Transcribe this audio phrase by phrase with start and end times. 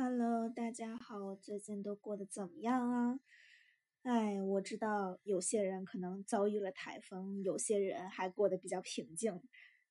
[0.00, 3.18] Hello，大家好，最近都过得怎么样啊？
[4.04, 9.42] 哎，我知道有些人可能遭遇了台风，有些人还过得比较平静，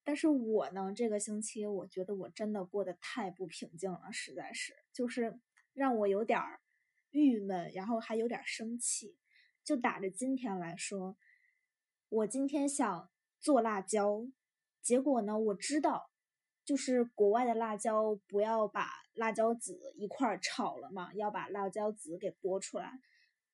[0.06, 5.42] 但是我呢，这个星期我觉得我真的过得太不平静了，实在是，就是
[5.74, 6.40] 让我有点
[7.12, 9.18] 郁闷，然后还有点生气。
[9.62, 11.18] 就打着今天来说，
[12.08, 13.10] 我今天想
[13.42, 14.26] 做辣椒，
[14.82, 16.12] 结果呢，我知道。
[16.68, 23.00] 就是国外的辣椒，不要把辣椒籽一块炒了嘛，要把辣椒籽给剥出来。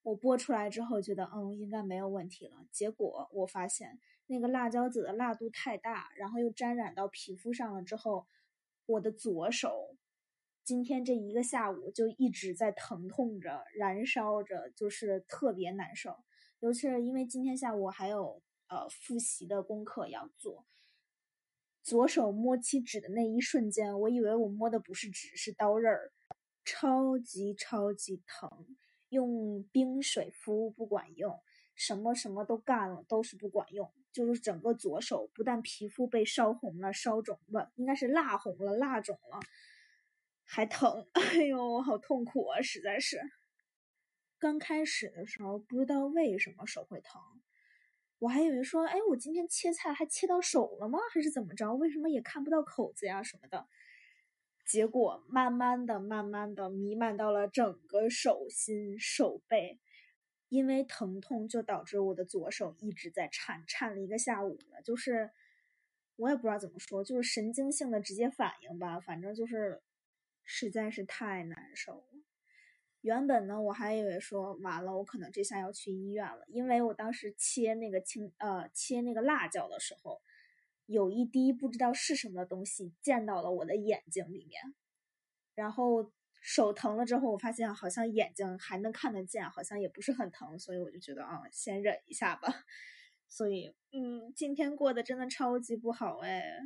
[0.01, 2.65] 我剥出来之后觉得，嗯，应该没有问题了。
[2.71, 8.25] 结果我发现那个辣椒籽的辣度太大，然后又沾染到皮肤上了之后，
[8.87, 9.95] 我的左手
[10.63, 16.17] 今天这一个下午就一直在疼痛着、燃烧着，就是特别难受。
[16.61, 20.65] 尤其是因为今天下午还有呃复习的功课要做。
[21.83, 26.13] 左手摸起纸的那一瞬间，我以为我摸的不是纸，是刀刃儿，
[26.63, 28.75] 超级超级疼。
[29.09, 31.39] 用冰水敷不管用，
[31.75, 33.91] 什么什么都干了都是不管用。
[34.11, 39.39] 就是整个左手不但皮肤被烧红了、烧肿了，应该是蜡红了、蜡肿了，
[40.45, 41.07] 还疼。
[41.13, 42.61] 哎呦，好痛苦啊！
[42.61, 43.19] 实在是。
[44.39, 47.21] 刚开始的时候不知道为什么手会疼。
[48.23, 50.97] 我还以为说，哎，我今天切菜还切到手了吗？
[51.11, 51.73] 还是怎么着？
[51.73, 53.67] 为什么也看不到口子呀什么的？
[54.65, 59.81] 结果慢慢的、慢慢的弥漫到了整个手心、手背，
[60.47, 64.81] 因为疼痛就导致我的左手一直在颤，颤了一个下午了。
[64.81, 65.31] 就是
[66.15, 69.81] 我也不知道怎么说，就是神经性的直接反应吧，反正就是
[70.45, 72.22] 实在是太难受了。
[73.03, 80.21] 原本呢，我还以为说完了，我可能这下要去医院了，因为我当时切那个青呃切那个辣椒的时候，
[80.85, 84.73] 有一滴不知道是什么东西溅到了我的眼睛里面，
[85.53, 92.53] 然后手疼了之后，我发现好像眼睛还能看得见，好像也不是很疼，所以我就觉得啊，先忍一下吧。
[93.27, 96.57] 所以嗯，今天过得真的超级不好哎。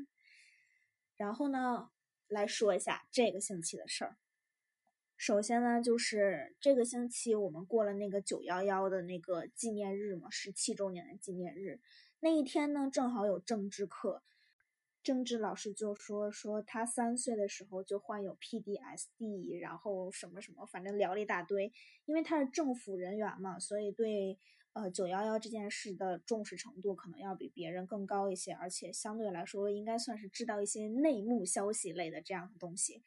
[1.16, 1.90] 然后呢，
[2.28, 4.18] 来说一下这个星期的事儿。
[5.18, 11.82] 首先呢，就是这个星期我们过了那个九幺幺的那个纪念日嘛，十七周年的纪念日。
[12.20, 14.22] 那一天呢，正好有政治课，
[15.02, 21.74] 政治老师就说说他三岁的时候就患有 PDSD，然后什么什么，反正聊了一大堆。
[22.06, 24.38] 因为他是政府人员嘛，所以对
[24.74, 33.02] 呃九幺幺这件事的重视程度可能要比别人更高一些，而且相对来说应该算是知道一些内幕消息类的这样的东西。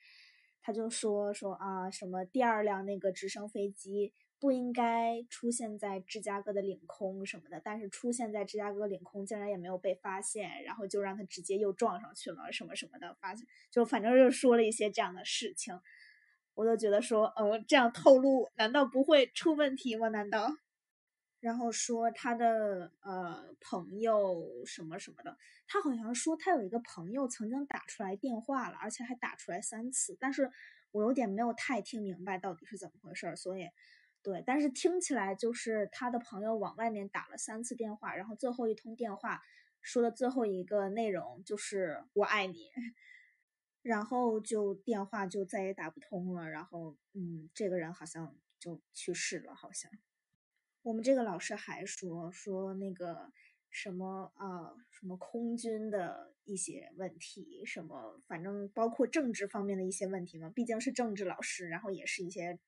[0.70, 15.76] 他就说说啊，什么第二辆那个直升飞机不应该出现在芝加哥的领空什么的，但是出现在芝加哥领空竟然也没有被发现，然后就让他直接又撞上去了什么什么的，发现就反正就说了一些这样的事情，
[16.54, 20.06] 我都觉得说，嗯，这样透露难道不会出问题吗？
[20.10, 20.53] 难道？
[21.40, 25.36] 然后说他的呃朋友什么什么的，
[25.66, 30.50] 他好像说他有一个朋友曾经打出来电话了，而且还打出来三次，但是
[30.92, 33.70] 我有点没有太听明白到底是怎么回事儿，所以
[34.22, 39.40] 对，但是听起来就是他的朋友往外面打了三次电话，然后最后一通电话
[39.80, 42.70] 说的最后一个内容就是我爱你，
[43.80, 49.90] 然后就电话就再也打不通了，然后嗯，这个人好像就去世了，好像。
[50.82, 53.30] 我们这个老师还说说那个
[53.68, 60.48] 什么啊，什么空军的一些问题，什么反正包括政治方面的一些问题嘛。
[60.48, 62.58] 毕竟是政治老师，然后也是一些，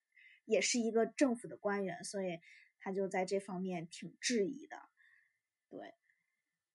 [0.45, 2.39] 也是一个政府的官员，所以
[2.79, 4.77] 他就在这方面挺质疑的。
[5.71, 5.95] 对，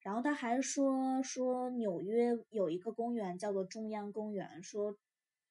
[0.02, 4.98] 然后他还说说纽约有一个公园叫做中央公园，说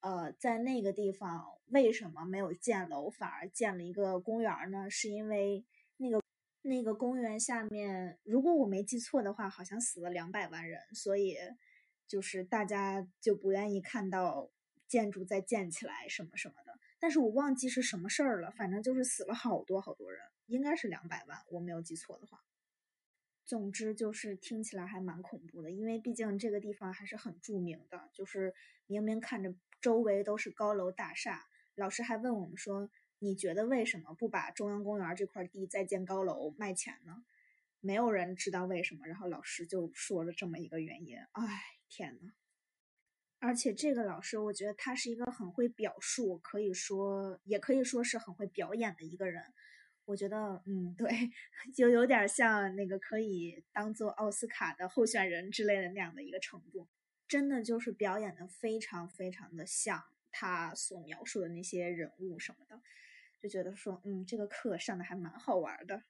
[0.00, 4.90] 呃在那个地方为什么没有建楼，反而建了一个公园呢？
[4.90, 5.64] 是因为。
[6.68, 11.36] 那个公园下面，如果我没记错的话，好像死了两百万人，所以
[12.08, 14.50] 就是大家就不愿意看到
[14.88, 16.76] 建筑再建起来什么什么的。
[16.98, 22.42] 但是我忘记是什么事儿了，反正就是死了好多好多人，应该是两百万，我没有记错的话。
[23.44, 28.52] 总之就是听起来还蛮恐怖的，因为毕竟这个地方还是很著名的，就是
[28.88, 31.46] 明明看着周围都是高楼大厦，
[31.76, 32.90] 老师还问我们说。
[33.18, 37.24] 你觉得为什么不把中央公园这块地再建高楼卖钱呢？
[37.80, 41.16] 没有人知道为什么，然后老师就说了这么一个原因。
[41.32, 42.32] 哎，天呐！
[43.38, 49.42] 而且这个老师，我觉得他是一个很会表述，可以说也可以说是很会表演的一个人。
[50.04, 51.08] 我觉得，嗯，对，
[51.74, 56.88] 就有点像那个可以当做奥斯卡的候选人之类的那样的一个程度，
[57.26, 60.02] 真的就是表演的非常非常的像。
[60.38, 62.78] 他所描述的那些人物什么的，
[63.46, 66.02] 就觉得说，嗯，这个课上的还蛮好玩的。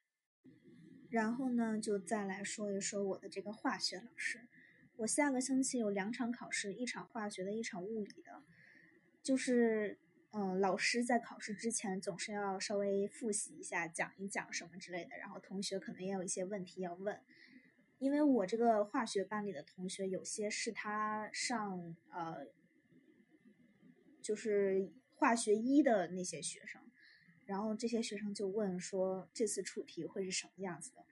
[1.11, 4.47] 然后呢，就再来说一说我的这个化学老师。
[4.95, 8.41] 我下个星期有两场考试，一场化学的，一场物理的。
[9.21, 9.99] 就是，
[10.31, 15.15] 嗯，老师在考试之前总是要稍微复习一下，讲一讲什么之类的。
[15.15, 17.21] 然后同学可能也有一些问题要问。
[17.99, 22.47] 因为我这个化学班里的同学有些是他上呃，
[24.21, 26.86] 就是化学一的那些学生，
[27.47, 31.03] 然后这些学生就问说这次出题会是什么样子的？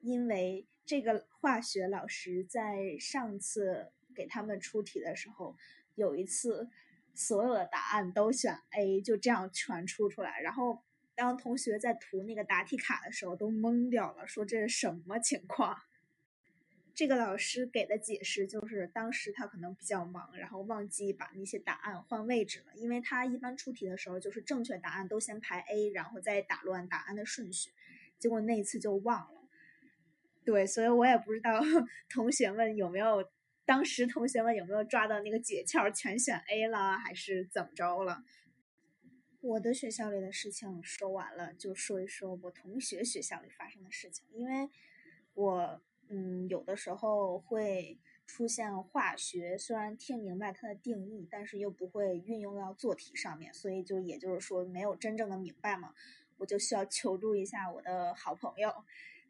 [0.00, 5.56] 因为这个化学老师在上次给他们出题的时候，
[5.96, 6.68] 有一次
[7.14, 15.76] 所有的答案都选 A，就这样全出出来，然后当同学在涂那个答题卡的时候都懵掉了，说这是什么情况？
[16.98, 22.74] 这个老师给的解释就是，当时他可能比较忙，然后忘记把那些答案换位置了。
[22.74, 27.70] 因为他一般出题的时候，就是正确答案都先排 A，然后再打乱答案的顺序。
[28.18, 29.48] 结果那一次就忘了。
[30.44, 31.60] 对，所以我也不知道
[32.10, 33.30] 同学们有没有，
[33.64, 38.24] 当时同学们有没有抓到那个诀窍，全选 A 了，还是怎么着了？
[39.40, 44.68] 我的学校里的事情说完了，就说一说我同学学校里发生的事情，因为
[45.34, 45.80] 我。
[46.10, 55.94] 嗯，有的时候会出现化学，虽然听明白它的定义，但是又不会运用到做题上面，所以就也就是说没有真正的明白嘛。
[56.38, 58.72] 我就需要求助一下我的好朋友，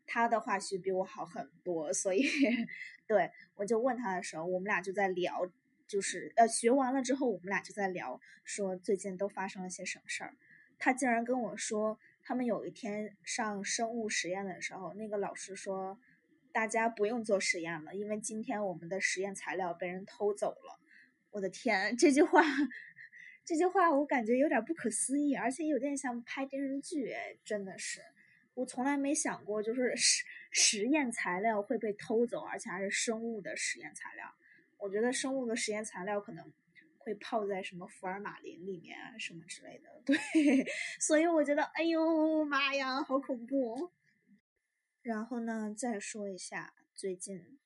[0.07, 2.23] 他的化学比我好很多，所以
[3.07, 5.51] 对我就问他的时候，我们俩就在聊，
[5.87, 10.35] 就是呃学完了之后，我们俩就在聊，说最近都发生了些什么事儿。
[10.79, 15.99] 他竟然跟我说，他们有一天上生物实验的时候，那个老师说。
[16.59, 20.81] 大家不用做实验了，因为今天我们的实验材料被人偷走了。
[21.31, 22.43] 我的天，这句话，
[23.45, 27.15] 这句话我感觉有点不可思议，而且有点像拍电视剧。
[27.45, 28.01] 真的是，
[28.55, 34.27] 我从来没想过，就是实实验材料会被偷走，而且还是生物的实验材料。
[34.79, 36.45] 我觉得生物的实验材料可能
[36.97, 39.89] 会泡在什么福尔马林里面什么之类的。
[40.05, 40.67] 对，
[40.99, 43.93] 所以我觉得，哎呦妈呀，好恐怖。
[45.03, 47.59] 然后呢，再说一下最近，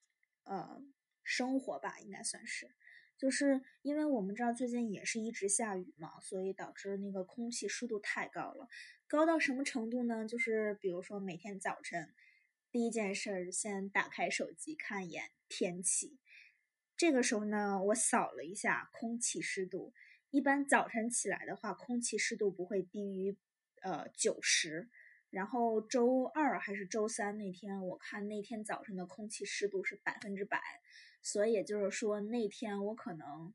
[0.44, 0.82] 呃，
[1.22, 2.70] 生活吧，应该算是，
[3.16, 8.68] 就是因为我们这儿最近也是一直下雨嘛，所以导致那个空气湿度太高了，
[9.06, 10.26] 高到什么程度呢？
[10.26, 12.14] 就是比如说每天早晨
[12.70, 16.18] 第一件事儿先打开手机看一眼天气，
[16.96, 19.92] 这个时候呢，我扫了一下空气湿度，
[20.30, 23.36] 一般早晨起来的话，空气湿度不会低于
[23.80, 24.88] 呃九十。
[25.32, 30.60] 然后周二还是周三那天，我看那天早晨的空气湿度是百分之百，
[31.22, 33.54] 所以也就是说那天我可能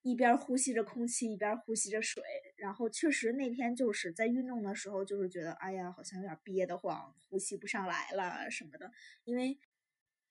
[0.00, 2.22] 一边呼吸着空气，一边呼吸着水。
[2.56, 8.90] 然后确实那天就是在运动的时候，就是觉得哎呀，好像有点憋得慌，呼吸不上来了什么的，
[9.24, 9.58] 因为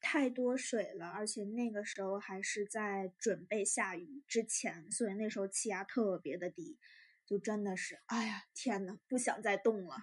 [0.01, 6.79] 太多水了，而且那个时候还是在准备下雨之前，所以那时候气压特别的低，
[7.27, 9.95] 就真的是哎呀天呐，不想再动了。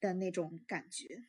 [0.00, 1.24] 的那种感觉，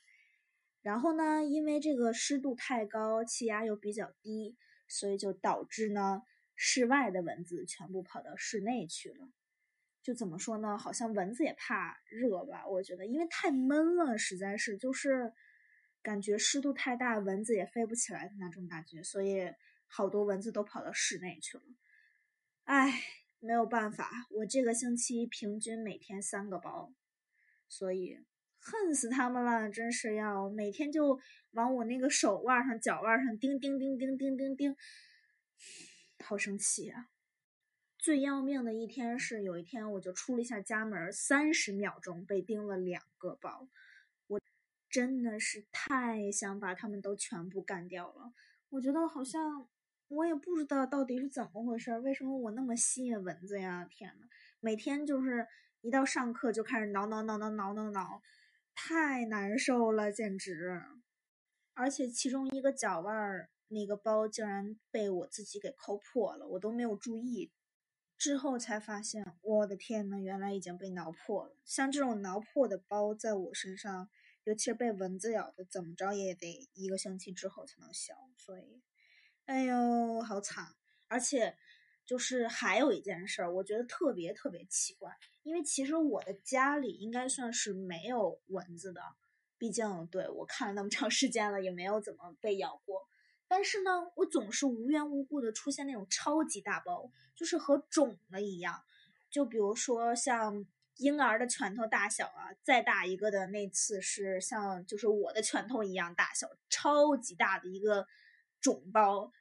[0.81, 4.57] 然后呢，因为这个湿度太高，气压又比较低，
[4.87, 6.23] 所以就导致呢，
[6.55, 9.29] 室外的蚊子全部跑到室内去了。
[10.01, 10.77] 就怎么说呢？
[10.77, 12.65] 好像蚊子也怕热吧？
[12.67, 15.31] 我觉得，因为太闷了，实在是就是
[16.01, 19.53] 感觉湿度太大，蚊子也飞不起来的那种感觉，所以
[19.85, 21.63] 好多蚊子都跑到室内去了。
[22.63, 23.03] 唉，
[23.39, 26.91] 没有办法，我这个星期平均每天三个包，
[27.67, 28.17] 所以。
[28.63, 31.19] 恨死他们了，真是要每天就
[31.53, 34.75] 往我那个手腕上、脚腕上叮叮叮叮叮叮叮，
[36.23, 37.07] 好生气啊！
[37.97, 43.67] 最要命的一天是有一天，我就出了一下家门，三十秒钟被叮了两个包，
[44.27, 44.39] 我
[44.89, 48.31] 真的是太想把他们都全部干掉了。
[48.69, 49.67] 我觉得好像
[50.07, 53.87] 我也不知道到底是怎么回事，为什么我那么吸引蚊子呀？
[53.89, 54.27] 天呐，
[54.59, 55.47] 每天就是
[55.81, 58.21] 一到上课就开始挠挠挠挠挠挠挠。
[58.75, 60.81] 太难受了，简直！
[61.73, 67.51] 而且其中一个脚腕儿那个包竟然被我自己给抠破了，我都没有注意，
[68.17, 71.55] 之后才发现，我的天呐，原来已经被挠破了。
[71.63, 74.09] 像这种挠破的包，在我身上，
[74.43, 78.13] 尤其是被蚊子咬的，怎么着也得一个星期之后才能消。
[78.37, 78.81] 所以，
[79.45, 80.75] 哎呦，好惨！
[81.07, 81.57] 而且。
[82.11, 89.01] 就是还有一件事儿，我觉得特别特别奇怪，因为其实我的家里应该算是没有蚊子的，
[89.57, 93.07] 毕竟对我看了那么长时间了，也没有怎么被咬过。
[93.47, 98.83] 但是呢，我总是无缘无故的出现那种超级大包，就是和肿了一样。
[99.29, 100.65] 就比如说像
[100.97, 108.05] 婴儿的拳头大小啊，再大一个的那次是像就是我的拳头一样大小，超级大的一个
[108.59, 109.31] 肿包，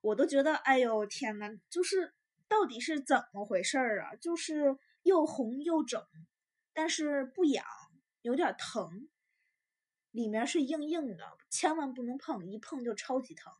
[0.00, 2.14] 我都觉得哎呦天呐，就是
[2.48, 4.14] 到底是怎么回事儿啊？
[4.16, 6.02] 就是又红又肿，
[6.72, 7.64] 但是不痒，
[8.22, 9.08] 有点疼。
[10.10, 13.52] 里面是硬硬的，千万不能碰，一碰就超级疼。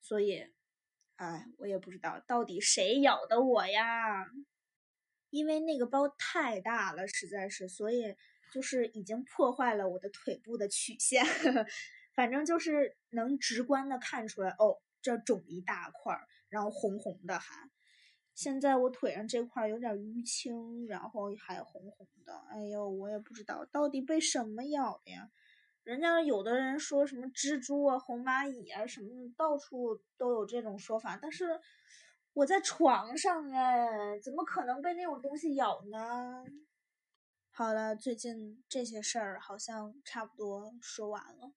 [0.00, 0.46] 所以，
[1.16, 4.26] 哎，我也不知道到底谁咬的我呀。
[5.28, 8.16] 因为那个包太大了，实在是，所以
[8.50, 11.22] 就是已经破坏了我的腿部的曲线。
[12.14, 17.70] 反正就是能直观的看出来，哦，这肿一大块，然后红红的还。
[18.34, 22.32] 现在我腿上这块有点淤青，然后还红红的。
[22.50, 25.30] 哎呦，我也不知道到底被什么咬的呀。
[25.82, 31.18] 人家有的人说什么蜘蛛啊、红蚂蚁啊什么的，到处都有这种说法。
[31.20, 31.60] 但是
[32.32, 36.44] 我在床上哎，怎么可能被那种东西咬呢？
[37.50, 41.52] 好了，最近这些事儿好像差不多说完了。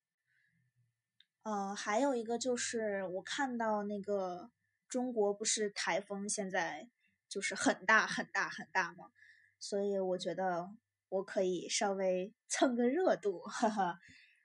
[1.44, 4.50] 呃，还有一个就是我看到那个
[4.90, 6.90] 中国不是台风现在
[7.30, 9.12] 就是很大很大很大吗？
[9.60, 10.70] 所以我觉得。
[11.10, 14.00] 我可以稍微 蹭个热度，哈哈，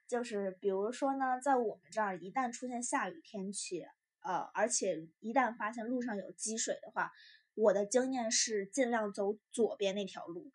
[0.07, 3.83] 就是比如说呢，在我们这儿一旦出现下雨天气，
[4.21, 7.11] 呃，而且一旦发现路上有积水的话，
[7.55, 10.51] 我的经验是尽量走左边那条路，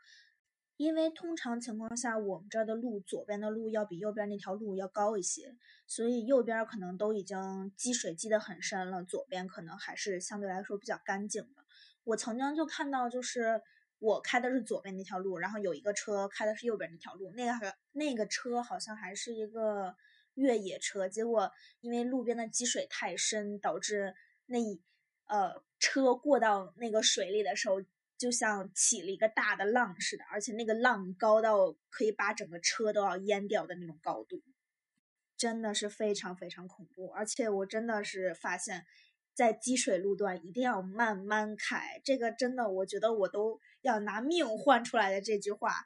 [0.76, 5.54] 因为通常情况下我们这儿的路左边的路要比右边那条路要高一些，
[5.86, 11.64] 所以右边可能都已经积水积得很深了，左边可能还是相对来说比较干净的。
[12.04, 13.62] 我曾经就看到就是。
[14.00, 19.96] 我开的是左边那条路，然后有一个车开的是右边那条路，那个那个车好像还是一个
[20.34, 21.50] 越野车，结果
[21.80, 24.14] 因为路边的积水太深，导致
[24.44, 24.58] 那
[25.26, 27.80] 呃车过到那个水里的时候，
[28.24, 34.42] 就像起了一个大的浪似的，而且那个浪高到可以把整个车都要淹掉的那种高度，
[35.36, 38.86] 真的是非常非常恐怖，而且我真的是发现。
[39.36, 45.84] 在积水路段一定要慢慢开，这个真的，我觉得我都要拿命换出来的这句话，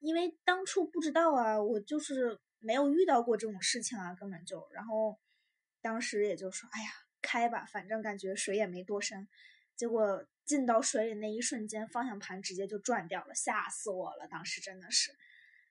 [0.00, 5.18] 因为当初不知道啊，我就是没有遇到过这种事情啊，根本就，然后
[5.80, 6.90] 当时也就说，哎呀，
[7.22, 9.26] 开吧，反正感觉水也没多深，
[9.76, 15.12] 结果进到水里那一瞬间，方向盘直接就转掉了，吓死我了，当时真的是，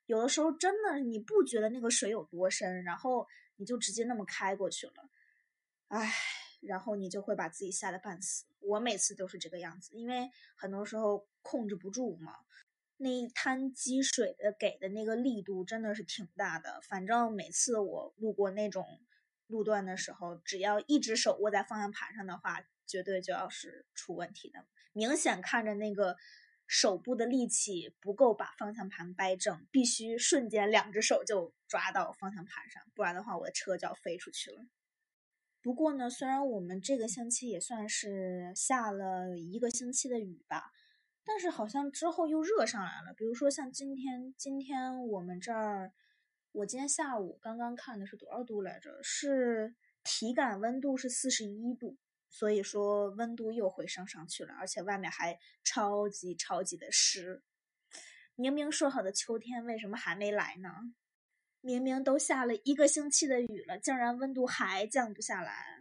[0.05, 5.09] 有的时候真的你不觉得那个水有多深，然后你就直接那么开过去了，
[5.89, 6.13] 唉。
[6.61, 8.43] 然后你就会把自己吓得半死。
[8.59, 12.35] 我每次都是这个样子，因为很多时候控制不住嘛。
[12.97, 16.81] 那一滩积水的给的那个力度真的是挺大的。
[16.81, 18.85] 反正每次我路过那种
[19.47, 24.65] 路段的时候，只要一只手握在方向盘上的话，绝对就要是出问题的。
[24.91, 26.17] 明显看着那个
[26.67, 34.65] 手部的力气不够把方向盘掰正，必须瞬间两只手就抓到方向盘上，不然的话我的车就要飞出去了。
[35.61, 40.71] 不过呢，虽然我们这个星期也算是下了一个星期的雨吧，
[41.25, 43.13] 但是好像之后又热上来了。
[43.15, 45.91] 比如说像今天，今天我们这儿，
[46.53, 49.03] 我今天下午刚刚看的是多少度来着？
[49.03, 51.97] 是体感温度是四十一度，
[52.29, 57.43] 所以说温度又回升上去了，而且外面还超级超级的湿。
[58.35, 60.69] 明明说好的秋天，为什么还没来呢？
[61.61, 65.79] 明明都下了一个星期的雨了，竟然温度还降不下来。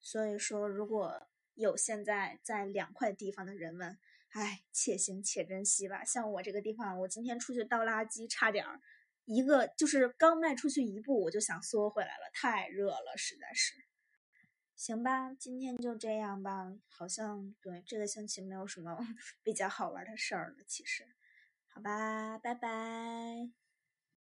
[0.00, 3.98] 所以说，如果有现在在凉快地方的人们，
[4.28, 6.04] 哎，且行且珍惜吧。
[6.04, 8.80] 像我这个地方，我今天出去倒垃圾，差点儿
[9.24, 13.74] 一个就是刚迈出去一步，我就想缩回来了，太热了，实在是。
[14.84, 16.72] 行吧，今天就这样吧。
[16.88, 18.98] 好像对这个星期没有什么
[19.44, 21.06] 比较好玩的事儿了，其实。
[21.68, 23.61] 好吧，拜拜。